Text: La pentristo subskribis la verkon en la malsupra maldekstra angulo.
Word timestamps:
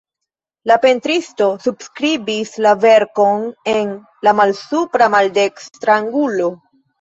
La 0.69 0.75
pentristo 0.85 1.49
subskribis 1.65 2.53
la 2.67 2.71
verkon 2.85 3.45
en 3.75 3.93
la 4.29 4.35
malsupra 4.41 5.11
maldekstra 5.17 5.97
angulo. 6.01 6.51